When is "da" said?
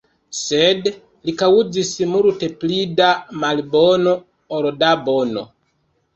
3.01-3.11, 4.83-4.91